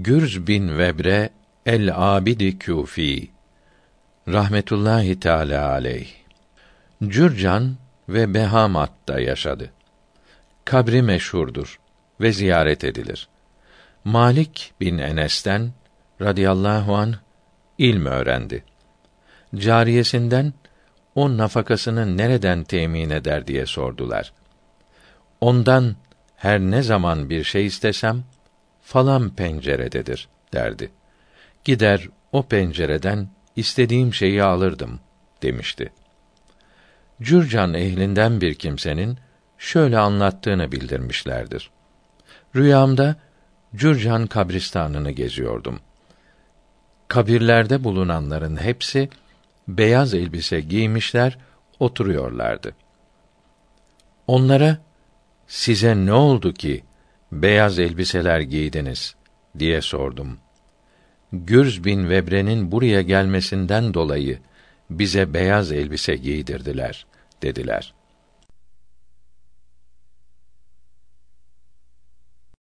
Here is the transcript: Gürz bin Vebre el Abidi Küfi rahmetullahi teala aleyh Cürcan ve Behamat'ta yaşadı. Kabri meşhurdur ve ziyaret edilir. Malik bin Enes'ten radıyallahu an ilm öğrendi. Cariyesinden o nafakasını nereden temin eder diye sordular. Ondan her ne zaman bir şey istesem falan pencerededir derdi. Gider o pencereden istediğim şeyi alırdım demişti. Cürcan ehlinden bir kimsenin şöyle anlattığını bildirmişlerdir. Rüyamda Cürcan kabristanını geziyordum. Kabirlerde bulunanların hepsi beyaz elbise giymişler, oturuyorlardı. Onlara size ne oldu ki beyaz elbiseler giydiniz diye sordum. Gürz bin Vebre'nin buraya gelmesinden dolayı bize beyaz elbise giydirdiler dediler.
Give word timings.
Gürz 0.00 0.46
bin 0.46 0.78
Vebre 0.78 1.30
el 1.66 1.90
Abidi 1.94 2.58
Küfi 2.58 3.30
rahmetullahi 4.28 5.20
teala 5.20 5.70
aleyh 5.70 6.08
Cürcan 7.02 7.76
ve 8.08 8.34
Behamat'ta 8.34 9.20
yaşadı. 9.20 9.70
Kabri 10.64 11.02
meşhurdur 11.02 11.80
ve 12.20 12.32
ziyaret 12.32 12.84
edilir. 12.84 13.28
Malik 14.04 14.72
bin 14.80 14.98
Enes'ten 14.98 15.72
radıyallahu 16.20 16.96
an 16.96 17.14
ilm 17.78 18.06
öğrendi. 18.06 18.64
Cariyesinden 19.56 20.52
o 21.14 21.36
nafakasını 21.36 22.16
nereden 22.16 22.64
temin 22.64 23.10
eder 23.10 23.46
diye 23.46 23.66
sordular. 23.66 24.32
Ondan 25.40 25.96
her 26.36 26.60
ne 26.60 26.82
zaman 26.82 27.30
bir 27.30 27.44
şey 27.44 27.66
istesem 27.66 28.24
falan 28.92 29.30
pencerededir 29.30 30.28
derdi. 30.52 30.90
Gider 31.64 32.08
o 32.32 32.42
pencereden 32.42 33.28
istediğim 33.56 34.14
şeyi 34.14 34.42
alırdım 34.42 35.00
demişti. 35.42 35.92
Cürcan 37.22 37.74
ehlinden 37.74 38.40
bir 38.40 38.54
kimsenin 38.54 39.18
şöyle 39.58 39.98
anlattığını 39.98 40.72
bildirmişlerdir. 40.72 41.70
Rüyamda 42.56 43.16
Cürcan 43.76 44.26
kabristanını 44.26 45.10
geziyordum. 45.10 45.80
Kabirlerde 47.08 47.84
bulunanların 47.84 48.56
hepsi 48.56 49.08
beyaz 49.68 50.14
elbise 50.14 50.60
giymişler, 50.60 51.38
oturuyorlardı. 51.80 52.74
Onlara 54.26 54.78
size 55.46 55.96
ne 55.96 56.12
oldu 56.12 56.52
ki 56.52 56.84
beyaz 57.32 57.78
elbiseler 57.78 58.40
giydiniz 58.40 59.14
diye 59.58 59.80
sordum. 59.80 60.38
Gürz 61.32 61.84
bin 61.84 62.10
Vebre'nin 62.10 62.72
buraya 62.72 63.02
gelmesinden 63.02 63.94
dolayı 63.94 64.38
bize 64.90 65.34
beyaz 65.34 65.72
elbise 65.72 66.16
giydirdiler 66.16 67.06
dediler. 67.42 67.94